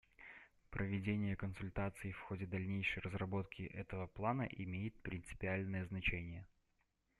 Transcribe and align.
Проведение 0.71 1.35
консультаций 1.35 2.11
в 2.11 2.19
ходе 2.21 2.47
дальнейшей 2.47 3.01
разработки 3.03 3.61
этого 3.71 4.07
плана 4.07 4.47
имеет 4.49 4.95
принципиальное 5.03 5.85
значение. 5.85 6.47